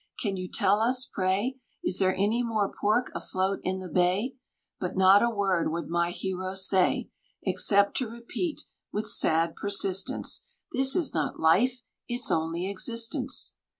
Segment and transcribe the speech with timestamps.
[0.19, 4.33] Can you tell us, pray, Is there any more pork afloat in the bay?"
[4.79, 7.11] But not a word would my hero say,
[7.43, 10.41] Except to repeat, with sad persistence,
[10.71, 13.57] "This is not life, it's only existence."